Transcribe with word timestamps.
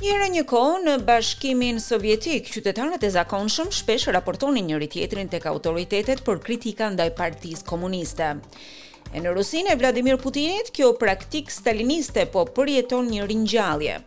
Njëra 0.00 0.30
një 0.32 0.42
kohë 0.48 0.76
në 0.80 0.92
bashkimin 1.04 1.76
sovjetik, 1.84 2.46
qytetarët 2.54 3.02
e 3.04 3.08
zakonshëm 3.12 3.68
shpesh 3.68 4.06
raportonin 4.16 4.64
njëri 4.70 4.86
tjetrin 4.94 5.28
tek 5.28 5.44
autoritetet 5.50 6.22
për 6.24 6.38
kritika 6.46 6.86
ndaj 6.94 7.10
Partisë 7.18 7.66
Komuniste. 7.68 8.30
E 9.12 9.20
në 9.20 9.34
Rusinë 9.36 9.74
e 9.74 9.76
Vladimir 9.82 10.16
Putinit, 10.22 10.70
kjo 10.72 10.94
praktik 10.96 11.52
staliniste 11.52 12.24
po 12.32 12.46
përjeton 12.56 13.10
një 13.12 13.26
ringjallje. 13.34 13.98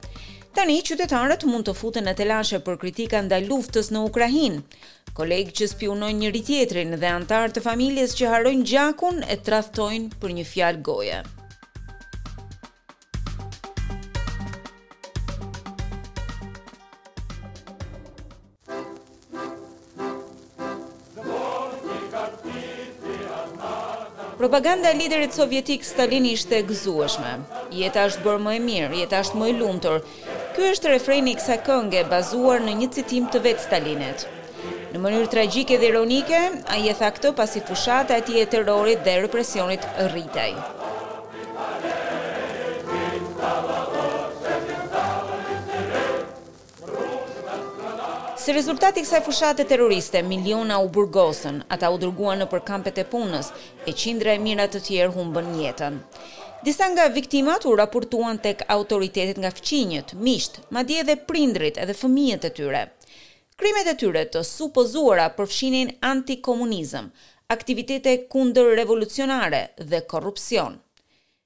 Tani 0.58 0.80
qytetarët 0.88 1.46
mund 1.46 1.70
të 1.70 1.78
futen 1.78 2.10
në 2.10 2.16
telashe 2.24 2.64
për 2.66 2.82
kritika 2.88 3.22
ndaj 3.28 3.44
luftës 3.46 3.92
në 3.94 4.02
Ukrainë. 4.10 4.66
Kolegë 5.14 5.54
që 5.62 5.70
spionojnë 5.76 6.26
njëri 6.26 6.42
tjetrin 6.50 6.98
dhe 6.98 7.14
antarë 7.20 7.54
të 7.60 7.66
familjes 7.70 8.18
që 8.18 8.34
harojnë 8.34 8.68
gjakun 8.74 9.22
e 9.30 9.38
traftojnë 9.46 10.18
për 10.26 10.38
një 10.42 10.50
fjalë 10.56 10.86
goje. 10.90 11.22
Propaganda 24.44 24.92
e 24.92 24.98
liderit 24.98 25.32
sovjetik 25.32 25.86
Stalin 25.88 26.26
ishte 26.28 26.58
gëzueshme. 26.68 27.30
Jeta 27.80 28.02
është 28.10 28.26
bërë 28.26 28.42
më 28.44 28.56
e 28.58 28.60
mirë, 28.66 28.98
jeta 29.06 29.22
është 29.24 29.40
më 29.40 29.48
e 29.48 29.54
lumtur. 29.56 30.04
Ky 30.58 30.68
është 30.74 30.92
refreni 30.92 31.32
i 31.32 31.38
kësaj 31.40 31.58
këngë 31.70 32.02
bazuar 32.12 32.60
në 32.66 32.76
një 32.82 32.90
citim 32.98 33.30
të 33.32 33.40
vet 33.48 33.64
Stalinit. 33.64 34.28
Në 34.92 35.00
mënyrë 35.06 35.32
tragjike 35.38 35.80
dhe 35.80 35.94
ironike, 35.94 36.44
ai 36.76 36.82
e 36.92 36.98
tha 37.00 37.14
këtë 37.16 37.32
pasi 37.40 37.64
fushata 37.70 38.20
e 38.20 38.26
tij 38.28 38.44
e 38.44 38.48
terrorit 38.58 39.08
dhe 39.08 39.16
represionit 39.24 39.88
rritej. 40.10 40.52
Si 48.44 48.52
rezultati 48.52 49.00
kësaj 49.00 49.20
fushate 49.24 49.64
terroriste, 49.64 50.20
miliona 50.28 50.76
u 50.84 50.90
burgosën, 50.92 51.62
ata 51.72 51.88
u 51.94 51.96
dërguan 52.02 52.42
në 52.44 52.48
përkampet 52.52 52.98
e 53.00 53.06
punës, 53.08 53.52
e 53.88 53.94
qindra 53.96 54.34
e 54.36 54.42
mirat 54.44 54.74
të 54.76 54.82
tjerë 54.88 55.14
humbën 55.16 55.48
jetën. 55.62 56.00
Disa 56.68 56.90
nga 56.92 57.06
viktimat 57.16 57.64
u 57.72 57.76
raportuan 57.80 58.42
tek 58.44 58.66
autoritetet 58.76 59.40
nga 59.40 59.54
fqinjët, 59.56 60.12
misht, 60.28 60.60
madje 60.76 61.00
edhe 61.06 61.16
prindrit 61.30 61.80
edhe 61.80 61.96
fëmijët 61.96 62.50
e 62.50 62.54
tyre. 62.60 62.84
Krimet 63.56 63.94
e 63.94 63.98
tyre 64.04 64.26
të 64.36 64.44
supozuara 64.44 65.30
përfshinin 65.38 65.96
antikomunizëm, 66.12 67.08
aktivitete 67.56 68.18
kundër 68.34 68.74
revolucionare 68.82 69.70
dhe 69.80 70.04
korrupsion. 70.12 70.82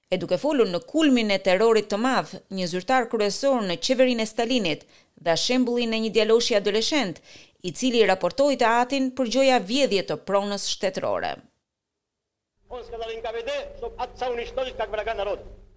E 0.09 0.17
duke 0.17 0.37
folur 0.41 0.69
në 0.73 0.81
kulmin 0.89 1.29
e 1.35 1.43
terrorit 1.45 1.91
të 1.93 1.97
madh, 2.09 2.33
një 2.57 2.65
zyrtar 2.73 3.05
kryesor 3.11 3.59
në 3.69 3.77
qeverinë 3.85 4.25
e 4.25 4.29
Stalinit, 4.33 4.87
dhe 5.25 5.35
shembulli 5.41 5.87
në 5.89 5.99
një 6.05 6.11
djeloshi 6.17 6.55
adoleshent, 6.59 7.21
i 7.67 7.71
cili 7.73 8.03
raportoi 8.07 8.57
te 8.61 8.65
atin 8.69 9.09
për 9.17 9.31
gjoja 9.35 9.57
vjedhje 9.69 10.03
të 10.09 10.17
pronës 10.29 10.67
shtetërore. 10.75 11.31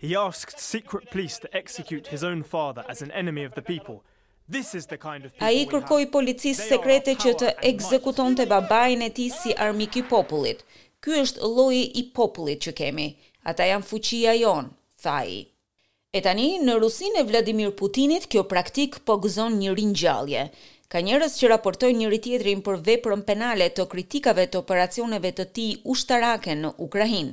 He 0.00 0.16
asked 0.16 0.58
secret 0.60 1.08
police 1.12 1.38
to 1.40 1.48
execute 1.52 2.06
his 2.10 2.22
own 2.22 2.42
father 2.42 2.84
as 2.88 3.02
an 3.02 3.10
enemy 3.12 3.44
of 3.46 3.52
the 3.54 3.62
people, 3.62 4.02
A 5.40 5.50
i 5.54 5.60
kërkoj 5.70 6.08
policisë 6.10 6.64
sekrete 6.72 7.12
që 7.22 7.34
të 7.42 7.50
ekzekuton 7.70 8.34
të 8.40 8.48
babajnë 8.50 9.06
e 9.06 9.12
ti 9.14 9.26
si 9.30 9.52
armik 9.66 9.94
i 10.00 10.02
popullit. 10.10 10.64
Ky 10.98 11.20
është 11.22 11.46
loj 11.54 11.78
i 11.78 12.02
popullit 12.18 12.58
që 12.66 12.72
kemi. 12.82 13.06
Ata 13.46 13.68
janë 13.70 13.86
fuqia 13.86 14.34
jonë, 14.40 14.72
tha 15.04 15.20
E 16.10 16.18
tani, 16.26 16.56
në 16.58 16.72
rusin 16.82 17.14
e 17.20 17.22
Vladimir 17.22 17.68
Putinit, 17.78 18.24
kjo 18.32 18.42
praktik 18.50 18.96
po 19.06 19.14
gëzon 19.22 19.60
një 19.62 19.74
rinjallje. 19.78 20.40
Ka 20.90 20.98
njerëz 21.06 21.36
që 21.38 21.50
raportojnë 21.52 22.00
njëri 22.00 22.18
tjetrin 22.24 22.64
për 22.66 22.80
veprën 22.88 23.22
penale 23.28 23.68
të 23.70 23.84
kritikave 23.92 24.48
të 24.50 24.58
operacioneve 24.58 25.30
të 25.38 25.46
tij 25.54 25.76
ushtarake 25.94 26.56
në 26.64 26.72
Ukrainë. 26.88 27.30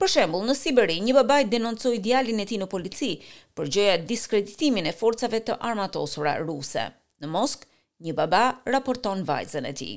Për 0.00 0.12
shembull, 0.14 0.46
në 0.48 0.56
Siberi, 0.56 0.96
një 1.04 1.18
babaj 1.20 1.42
denoncoi 1.52 2.00
djalin 2.00 2.40
e 2.40 2.48
tij 2.48 2.62
në 2.62 2.70
polici 2.72 3.10
për 3.58 3.72
gjëja 3.76 4.00
diskreditimin 4.08 4.88
e 4.88 4.96
forcave 5.02 5.42
të 5.44 5.58
armatosura 5.68 6.38
ruse. 6.46 6.88
Në 7.20 7.28
Moskë, 7.34 7.68
një 8.08 8.14
baba 8.22 8.44
raporton 8.72 9.20
vajzën 9.28 9.68
e 9.68 9.74
tij. 9.82 9.96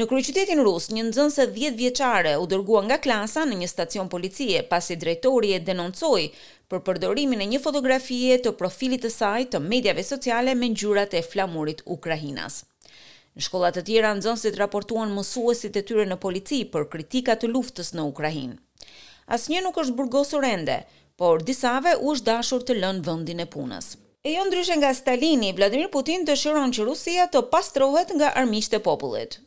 Në 0.00 0.04
kryeqytetin 0.08 0.60
rus, 0.64 0.86
një 0.96 1.02
nxënëse 1.10 1.44
10 1.54 1.74
vjeçare 1.78 2.30
u 2.40 2.46
dërgua 2.48 2.80
nga 2.86 2.96
klasa 3.04 3.42
në 3.44 3.56
një 3.62 3.66
stacion 3.68 4.08
policie 4.08 4.62
pasi 4.70 4.94
drejtori 5.02 5.50
e 5.52 5.58
denoncoi 5.66 6.22
për 6.72 6.80
përdorimin 6.86 7.42
e 7.44 7.48
një 7.50 7.60
fotografie 7.60 8.38
të 8.46 8.54
profilit 8.62 9.02
të 9.04 9.10
saj 9.16 9.44
të 9.52 9.60
mediave 9.66 10.04
sociale 10.12 10.54
me 10.62 10.70
ngjyrat 10.72 11.12
e 11.12 11.22
flamurit 11.34 11.84
ukrainas. 11.96 12.62
Në 13.36 13.44
shkolla 13.50 13.72
të 13.76 13.84
tjera 13.90 14.14
nxënësit 14.16 14.56
raportuan 14.62 15.12
mësuesit 15.18 15.76
e 15.76 15.84
tyre 15.90 16.08
në 16.08 16.16
polici 16.24 16.62
për 16.72 16.88
kritika 16.94 17.36
të 17.42 17.52
luftës 17.52 17.92
në 17.92 18.08
Ukrainë. 18.14 18.56
Asnjë 19.36 19.60
nuk 19.68 19.76
është 19.84 19.98
burgosur 20.00 20.48
ende, 20.54 20.78
por 21.20 21.44
disave 21.52 21.98
u 22.00 22.16
është 22.16 22.30
dashur 22.32 22.64
të 22.64 22.78
lënë 22.80 23.04
vendin 23.10 23.44
e 23.44 23.50
punës. 23.56 23.92
E 24.24 24.32
jo 24.38 24.48
ndryshe 24.48 24.80
nga 24.80 24.96
Stalini, 25.02 25.52
Vladimir 25.52 25.92
Putin 25.98 26.24
dëshiron 26.32 26.72
që 26.72 26.88
Rusia 26.94 27.28
të 27.36 27.44
pastrohet 27.52 28.08
nga 28.16 28.32
armiqtë 28.44 28.80
e 28.82 28.86
popullit. 28.92 29.42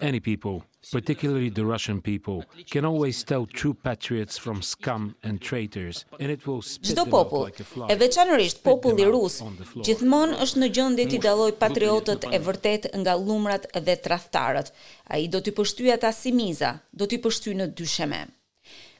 Any 0.00 0.20
people, 0.20 0.64
particularly 0.90 1.50
the 1.50 1.64
Russian 1.66 2.00
people, 2.00 2.44
can 2.70 2.84
always 2.84 3.22
tell 3.22 3.44
true 3.46 3.74
patriots 3.74 4.38
from 4.38 4.62
scum 4.62 5.14
and 5.22 5.40
traitors, 5.42 6.04
and 6.20 6.30
it 6.30 6.46
will 6.46 6.62
spit 6.62 6.96
them 6.96 7.10
like 7.10 7.60
a 7.60 7.64
fly. 7.64 7.86
E 7.92 7.96
veçanërisht 8.00 8.60
populli 8.64 9.04
rus 9.12 9.36
gjithmonë 9.84 10.38
është 10.44 10.62
në 10.62 10.68
gjendje 10.78 11.06
të 11.12 11.18
daloj 11.26 11.50
patriotët 11.64 12.24
e 12.32 12.40
vërtet 12.46 12.88
nga 13.02 13.14
lumrat 13.26 13.68
dhe 13.86 13.98
tradhtarët. 14.06 14.72
Ai 15.12 15.28
do 15.28 15.42
t'i 15.44 15.52
pështyë 15.58 15.92
ata 15.98 16.12
si 16.16 16.32
miza, 16.32 16.72
do 16.96 17.04
t'i 17.06 17.20
pështyë 17.26 17.58
në 17.60 17.68
dysheme. 17.80 18.22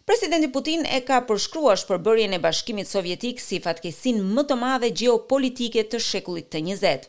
Presidenti 0.05 0.51
Putin 0.53 0.85
e 0.85 1.01
ka 1.01 1.23
përshkruar 1.25 1.81
shpërbërjen 1.81 2.37
e 2.37 2.43
Bashkimit 2.45 2.91
Sovjetik 2.93 3.41
si 3.41 3.57
fatkesin 3.65 4.21
më 4.37 4.45
të 4.51 4.59
madhe 4.61 4.93
gjeopolitike 4.93 5.87
të 5.89 6.03
shekullit 6.11 6.53
të 6.53 6.61
20. 6.69 7.09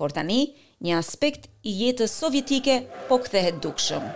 Por 0.00 0.16
tani, 0.16 0.40
një 0.86 0.96
aspekt 0.98 1.48
i 1.68 1.74
jetës 1.82 2.14
sovjetike 2.22 2.78
po 3.12 3.20
kthehet 3.26 3.62
dukshëm. 3.68 4.12